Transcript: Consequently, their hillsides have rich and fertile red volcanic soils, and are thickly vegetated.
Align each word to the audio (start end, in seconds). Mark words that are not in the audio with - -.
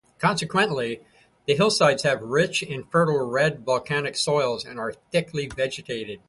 Consequently, 0.17 1.01
their 1.45 1.57
hillsides 1.57 2.01
have 2.01 2.23
rich 2.23 2.63
and 2.63 2.89
fertile 2.89 3.19
red 3.29 3.63
volcanic 3.63 4.17
soils, 4.17 4.65
and 4.65 4.79
are 4.79 4.93
thickly 5.11 5.45
vegetated. 5.45 6.19